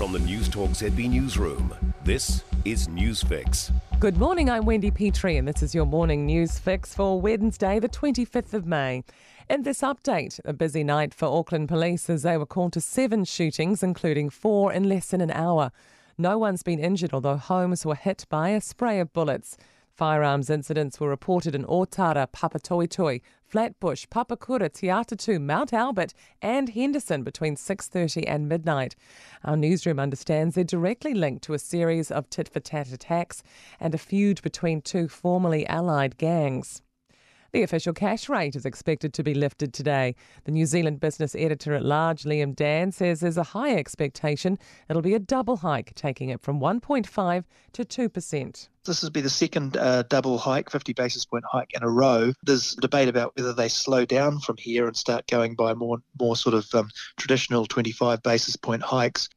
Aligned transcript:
From 0.00 0.12
the 0.12 0.18
News 0.18 0.48
Talk 0.48 0.70
ZB 0.70 1.10
Newsroom, 1.10 1.74
this 2.04 2.42
is 2.64 2.88
Newsfix. 2.88 3.70
Good 3.98 4.16
morning, 4.16 4.48
I'm 4.48 4.64
Wendy 4.64 4.90
Petrie, 4.90 5.36
and 5.36 5.46
this 5.46 5.62
is 5.62 5.74
your 5.74 5.84
morning 5.84 6.24
news 6.24 6.58
fix 6.58 6.94
for 6.94 7.20
Wednesday, 7.20 7.78
the 7.78 7.88
25th 7.90 8.54
of 8.54 8.64
May. 8.64 9.04
In 9.50 9.62
this 9.62 9.82
update, 9.82 10.40
a 10.46 10.54
busy 10.54 10.82
night 10.82 11.12
for 11.12 11.26
Auckland 11.26 11.68
police 11.68 12.08
as 12.08 12.22
they 12.22 12.38
were 12.38 12.46
called 12.46 12.72
to 12.72 12.80
seven 12.80 13.26
shootings, 13.26 13.82
including 13.82 14.30
four 14.30 14.72
in 14.72 14.88
less 14.88 15.08
than 15.08 15.20
an 15.20 15.32
hour. 15.32 15.70
No 16.16 16.38
one's 16.38 16.62
been 16.62 16.78
injured, 16.78 17.12
although 17.12 17.36
homes 17.36 17.84
were 17.84 17.94
hit 17.94 18.24
by 18.30 18.48
a 18.48 18.62
spray 18.62 19.00
of 19.00 19.12
bullets. 19.12 19.58
Firearms 20.00 20.48
incidents 20.48 20.98
were 20.98 21.10
reported 21.10 21.54
in 21.54 21.66
Otara, 21.66 22.26
Papatoetoe, 22.26 23.20
Flatbush, 23.44 24.06
Papakura, 24.06 24.72
Te 24.72 24.86
Atatū, 24.86 25.38
Mount 25.38 25.74
Albert 25.74 26.14
and 26.40 26.70
Henderson 26.70 27.22
between 27.22 27.54
6.30 27.54 28.24
and 28.26 28.48
midnight. 28.48 28.96
Our 29.44 29.58
newsroom 29.58 30.00
understands 30.00 30.54
they're 30.54 30.64
directly 30.64 31.12
linked 31.12 31.44
to 31.44 31.52
a 31.52 31.58
series 31.58 32.10
of 32.10 32.30
tit-for-tat 32.30 32.90
attacks 32.90 33.42
and 33.78 33.94
a 33.94 33.98
feud 33.98 34.40
between 34.40 34.80
two 34.80 35.06
formerly 35.06 35.66
allied 35.66 36.16
gangs. 36.16 36.80
The 37.52 37.62
official 37.62 37.92
cash 37.92 38.28
rate 38.28 38.54
is 38.54 38.64
expected 38.64 39.12
to 39.14 39.22
be 39.24 39.34
lifted 39.34 39.74
today. 39.74 40.14
The 40.44 40.52
New 40.52 40.66
Zealand 40.66 41.00
business 41.00 41.34
editor 41.34 41.74
at 41.74 41.84
large, 41.84 42.22
Liam 42.22 42.54
Dann, 42.54 42.92
says 42.92 43.20
there's 43.20 43.36
a 43.36 43.42
high 43.42 43.74
expectation 43.76 44.58
it'll 44.88 45.02
be 45.02 45.14
a 45.14 45.18
double 45.18 45.56
hike, 45.58 45.94
taking 45.94 46.28
it 46.28 46.40
from 46.40 46.60
1.5 46.60 47.44
to 47.72 47.84
2%. 47.84 48.68
This 48.84 49.02
will 49.02 49.10
be 49.10 49.20
the 49.20 49.30
second 49.30 49.76
uh, 49.76 50.02
double 50.04 50.38
hike, 50.38 50.70
50 50.70 50.92
basis 50.92 51.24
point 51.24 51.44
hike 51.50 51.72
in 51.74 51.82
a 51.82 51.88
row. 51.88 52.32
There's 52.44 52.74
debate 52.76 53.08
about 53.08 53.32
whether 53.36 53.52
they 53.52 53.68
slow 53.68 54.04
down 54.04 54.40
from 54.40 54.56
here 54.56 54.86
and 54.86 54.96
start 54.96 55.26
going 55.26 55.54
by 55.54 55.74
more, 55.74 55.98
more 56.18 56.36
sort 56.36 56.54
of 56.54 56.72
um, 56.74 56.88
traditional 57.16 57.66
25 57.66 58.22
basis 58.22 58.56
point 58.56 58.82
hikes. 58.82 59.28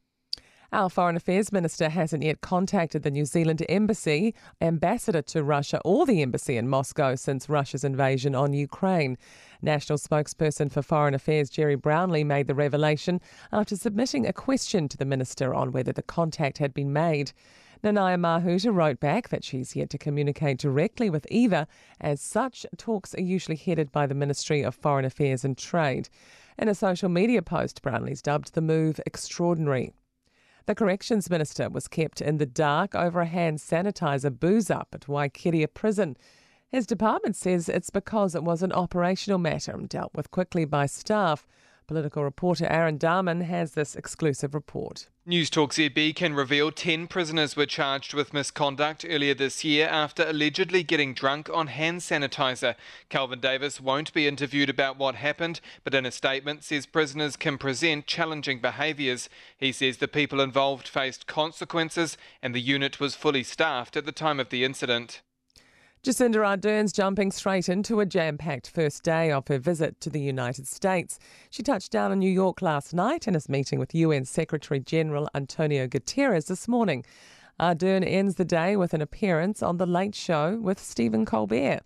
Our 0.74 0.90
Foreign 0.90 1.14
Affairs 1.14 1.52
Minister 1.52 1.88
hasn't 1.88 2.24
yet 2.24 2.40
contacted 2.40 3.04
the 3.04 3.10
New 3.12 3.26
Zealand 3.26 3.64
Embassy, 3.68 4.34
ambassador 4.60 5.22
to 5.22 5.44
Russia, 5.44 5.80
or 5.84 6.04
the 6.04 6.20
embassy 6.20 6.56
in 6.56 6.68
Moscow 6.68 7.14
since 7.14 7.48
Russia's 7.48 7.84
invasion 7.84 8.34
on 8.34 8.52
Ukraine. 8.52 9.16
National 9.62 9.98
spokesperson 9.98 10.72
for 10.72 10.82
Foreign 10.82 11.14
Affairs 11.14 11.48
Gerry 11.48 11.76
Brownlee 11.76 12.24
made 12.24 12.48
the 12.48 12.56
revelation 12.56 13.20
after 13.52 13.76
submitting 13.76 14.26
a 14.26 14.32
question 14.32 14.88
to 14.88 14.96
the 14.96 15.04
minister 15.04 15.54
on 15.54 15.70
whether 15.70 15.92
the 15.92 16.02
contact 16.02 16.58
had 16.58 16.74
been 16.74 16.92
made. 16.92 17.30
Nanaia 17.84 18.18
Mahuta 18.18 18.74
wrote 18.74 18.98
back 18.98 19.28
that 19.28 19.44
she's 19.44 19.76
yet 19.76 19.90
to 19.90 19.96
communicate 19.96 20.58
directly 20.58 21.08
with 21.08 21.24
either. 21.30 21.68
As 22.00 22.20
such, 22.20 22.66
talks 22.76 23.14
are 23.14 23.22
usually 23.22 23.56
headed 23.56 23.92
by 23.92 24.08
the 24.08 24.14
Ministry 24.16 24.62
of 24.62 24.74
Foreign 24.74 25.04
Affairs 25.04 25.44
and 25.44 25.56
Trade. 25.56 26.08
In 26.58 26.66
a 26.66 26.74
social 26.74 27.08
media 27.08 27.42
post, 27.42 27.80
Brownlee's 27.80 28.20
dubbed 28.20 28.54
the 28.54 28.60
move 28.60 29.00
extraordinary. 29.06 29.92
The 30.66 30.74
Corrections 30.74 31.28
Minister 31.28 31.68
was 31.68 31.88
kept 31.88 32.22
in 32.22 32.38
the 32.38 32.46
dark 32.46 32.94
over 32.94 33.20
a 33.20 33.26
hand 33.26 33.58
sanitizer 33.58 34.30
booze 34.30 34.70
up 34.70 34.88
at 34.94 35.02
Waikeria 35.02 35.68
Prison. 35.74 36.16
His 36.68 36.86
department 36.86 37.36
says 37.36 37.68
it's 37.68 37.90
because 37.90 38.34
it 38.34 38.42
was 38.42 38.62
an 38.62 38.72
operational 38.72 39.38
matter 39.38 39.72
and 39.72 39.86
dealt 39.86 40.14
with 40.14 40.30
quickly 40.30 40.64
by 40.64 40.86
staff. 40.86 41.46
Political 41.86 42.24
reporter 42.24 42.66
Aaron 42.66 42.98
Dahmen 42.98 43.42
has 43.44 43.72
this 43.72 43.94
exclusive 43.94 44.54
report. 44.54 45.08
News 45.26 45.50
Talk 45.50 45.72
ZB 45.74 46.16
can 46.16 46.32
reveal 46.32 46.70
10 46.70 47.08
prisoners 47.08 47.56
were 47.56 47.66
charged 47.66 48.14
with 48.14 48.32
misconduct 48.32 49.04
earlier 49.06 49.34
this 49.34 49.64
year 49.64 49.86
after 49.86 50.26
allegedly 50.26 50.82
getting 50.82 51.12
drunk 51.12 51.50
on 51.52 51.66
hand 51.66 52.00
sanitizer. 52.00 52.74
Kelvin 53.10 53.40
Davis 53.40 53.82
won't 53.82 54.14
be 54.14 54.26
interviewed 54.26 54.70
about 54.70 54.96
what 54.96 55.16
happened, 55.16 55.60
but 55.82 55.94
in 55.94 56.06
a 56.06 56.10
statement 56.10 56.64
says 56.64 56.86
prisoners 56.86 57.36
can 57.36 57.58
present 57.58 58.06
challenging 58.06 58.60
behaviours. 58.60 59.28
He 59.58 59.70
says 59.70 59.98
the 59.98 60.08
people 60.08 60.40
involved 60.40 60.88
faced 60.88 61.26
consequences 61.26 62.16
and 62.42 62.54
the 62.54 62.60
unit 62.60 62.98
was 62.98 63.14
fully 63.14 63.42
staffed 63.42 63.94
at 63.94 64.06
the 64.06 64.12
time 64.12 64.40
of 64.40 64.48
the 64.48 64.64
incident. 64.64 65.20
Jacinda 66.04 66.36
Ardern's 66.36 66.92
jumping 66.92 67.32
straight 67.32 67.66
into 67.66 67.98
a 67.98 68.04
jam 68.04 68.36
packed 68.36 68.68
first 68.68 69.02
day 69.02 69.32
of 69.32 69.48
her 69.48 69.58
visit 69.58 70.02
to 70.02 70.10
the 70.10 70.20
United 70.20 70.68
States. 70.68 71.18
She 71.48 71.62
touched 71.62 71.90
down 71.90 72.12
in 72.12 72.18
New 72.18 72.30
York 72.30 72.60
last 72.60 72.92
night 72.92 73.26
and 73.26 73.34
is 73.34 73.48
meeting 73.48 73.78
with 73.78 73.94
UN 73.94 74.26
Secretary 74.26 74.80
General 74.80 75.30
Antonio 75.34 75.86
Guterres 75.86 76.48
this 76.48 76.68
morning. 76.68 77.06
Ardern 77.58 78.06
ends 78.06 78.34
the 78.34 78.44
day 78.44 78.76
with 78.76 78.92
an 78.92 79.00
appearance 79.00 79.62
on 79.62 79.78
The 79.78 79.86
Late 79.86 80.14
Show 80.14 80.58
with 80.60 80.78
Stephen 80.78 81.24
Colbert. 81.24 81.80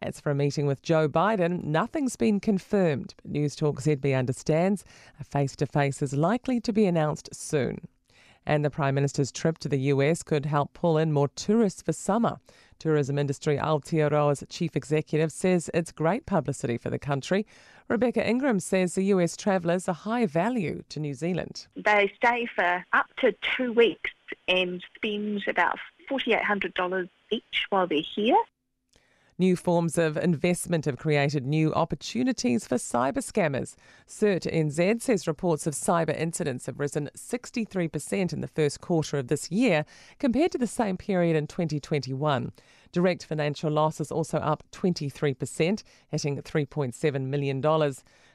As 0.00 0.18
for 0.18 0.30
a 0.30 0.34
meeting 0.34 0.64
with 0.64 0.80
Joe 0.80 1.06
Biden, 1.06 1.62
nothing's 1.62 2.16
been 2.16 2.40
confirmed, 2.40 3.12
but 3.20 3.30
News 3.30 3.54
Talk 3.54 3.82
ZB 3.82 4.16
understands 4.16 4.82
a 5.20 5.24
face 5.24 5.54
to 5.56 5.66
face 5.66 6.00
is 6.00 6.14
likely 6.14 6.58
to 6.58 6.72
be 6.72 6.86
announced 6.86 7.28
soon. 7.34 7.86
And 8.48 8.64
the 8.64 8.70
Prime 8.70 8.94
Minister's 8.94 9.30
trip 9.30 9.58
to 9.58 9.68
the 9.68 9.78
US 9.92 10.22
could 10.22 10.46
help 10.46 10.72
pull 10.72 10.96
in 10.96 11.12
more 11.12 11.28
tourists 11.28 11.82
for 11.82 11.92
summer. 11.92 12.38
Tourism 12.78 13.18
industry 13.18 13.58
Aotearoa's 13.58 14.42
chief 14.48 14.74
executive 14.74 15.30
says 15.30 15.68
it's 15.74 15.92
great 15.92 16.24
publicity 16.24 16.78
for 16.78 16.88
the 16.88 16.98
country. 16.98 17.46
Rebecca 17.88 18.26
Ingram 18.26 18.58
says 18.58 18.94
the 18.94 19.04
US 19.16 19.36
travellers 19.36 19.86
are 19.86 19.94
high 19.94 20.24
value 20.24 20.82
to 20.88 20.98
New 20.98 21.12
Zealand. 21.12 21.66
They 21.76 22.10
stay 22.16 22.48
for 22.56 22.82
up 22.94 23.08
to 23.18 23.34
two 23.54 23.74
weeks 23.74 24.12
and 24.48 24.82
spend 24.96 25.44
about 25.46 25.78
$4,800 26.10 27.10
each 27.30 27.66
while 27.68 27.86
they're 27.86 28.00
here. 28.00 28.38
New 29.40 29.54
forms 29.54 29.96
of 29.96 30.16
investment 30.16 30.84
have 30.84 30.98
created 30.98 31.46
new 31.46 31.72
opportunities 31.74 32.66
for 32.66 32.74
cyber 32.74 33.18
scammers. 33.18 33.76
CERT 34.04 34.52
NZ 34.52 35.00
says 35.00 35.28
reports 35.28 35.64
of 35.64 35.74
cyber 35.74 36.18
incidents 36.18 36.66
have 36.66 36.80
risen 36.80 37.08
63% 37.16 38.32
in 38.32 38.40
the 38.40 38.48
first 38.48 38.80
quarter 38.80 39.16
of 39.16 39.28
this 39.28 39.48
year 39.48 39.84
compared 40.18 40.50
to 40.50 40.58
the 40.58 40.66
same 40.66 40.96
period 40.96 41.36
in 41.36 41.46
2021. 41.46 42.50
Direct 42.90 43.24
financial 43.24 43.70
loss 43.70 44.00
is 44.00 44.10
also 44.10 44.38
up 44.38 44.64
23%, 44.72 45.84
hitting 46.08 46.42
$3.7 46.42 47.22
million. 47.22 47.60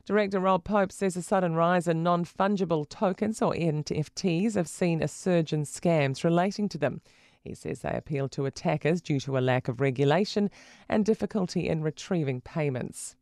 Director 0.06 0.40
Rob 0.40 0.64
Pope 0.64 0.94
says 0.94 1.18
a 1.18 1.22
sudden 1.22 1.54
rise 1.54 1.86
in 1.86 2.02
non 2.02 2.24
fungible 2.24 2.88
tokens 2.88 3.42
or 3.42 3.54
NFTs 3.54 4.56
have 4.56 4.70
seen 4.70 5.04
a 5.04 5.10
surge 5.10 5.52
in 5.52 5.64
scams 5.64 6.24
relating 6.24 6.70
to 6.70 6.78
them. 6.78 7.02
He 7.44 7.54
says 7.54 7.82
they 7.82 7.94
appeal 7.94 8.30
to 8.30 8.46
attackers 8.46 9.02
due 9.02 9.20
to 9.22 9.38
a 9.38 9.40
lack 9.40 9.68
of 9.68 9.82
regulation 9.82 10.50
and 10.88 11.04
difficulty 11.04 11.68
in 11.68 11.84
retrieving 11.84 12.40
payments. 12.40 13.18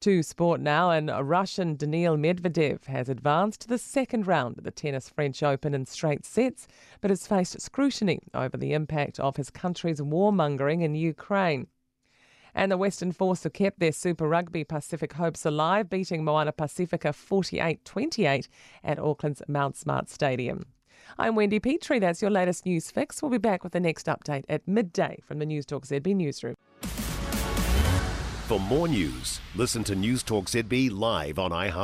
To 0.00 0.24
sport 0.24 0.60
now, 0.60 0.90
and 0.90 1.08
Russian 1.08 1.76
Daniil 1.76 2.16
Medvedev 2.16 2.86
has 2.86 3.08
advanced 3.08 3.60
to 3.62 3.68
the 3.68 3.78
second 3.78 4.26
round 4.26 4.58
of 4.58 4.64
the 4.64 4.72
Tennis 4.72 5.08
French 5.08 5.42
Open 5.42 5.72
in 5.72 5.86
straight 5.86 6.26
sets, 6.26 6.66
but 7.00 7.10
has 7.10 7.28
faced 7.28 7.60
scrutiny 7.60 8.20
over 8.34 8.56
the 8.56 8.72
impact 8.72 9.20
of 9.20 9.36
his 9.36 9.50
country's 9.50 10.00
warmongering 10.00 10.82
in 10.82 10.96
Ukraine. 10.96 11.68
And 12.54 12.72
the 12.72 12.76
Western 12.76 13.12
Force 13.12 13.44
have 13.44 13.52
kept 13.52 13.78
their 13.78 13.92
Super 13.92 14.28
Rugby 14.28 14.64
Pacific 14.64 15.14
hopes 15.14 15.46
alive, 15.46 15.88
beating 15.88 16.24
Moana 16.24 16.52
Pacifica 16.52 17.12
48 17.12 17.84
28 17.84 18.48
at 18.82 18.98
Auckland's 18.98 19.42
Mount 19.48 19.76
Smart 19.76 20.10
Stadium. 20.10 20.66
I'm 21.18 21.34
Wendy 21.34 21.60
Petrie. 21.60 21.98
That's 21.98 22.20
your 22.20 22.30
latest 22.30 22.66
news 22.66 22.90
fix. 22.90 23.22
We'll 23.22 23.30
be 23.30 23.38
back 23.38 23.64
with 23.64 23.72
the 23.72 23.80
next 23.80 24.06
update 24.06 24.44
at 24.48 24.66
midday 24.66 25.20
from 25.26 25.38
the 25.38 25.46
News 25.46 25.66
Talk 25.66 25.86
ZB 25.86 26.14
newsroom. 26.14 26.54
For 28.46 28.60
more 28.60 28.88
news, 28.88 29.40
listen 29.54 29.84
to 29.84 29.94
News 29.94 30.22
Talk 30.22 30.46
ZB 30.46 30.90
live 30.90 31.38
on 31.38 31.50
iHeart. 31.50 31.74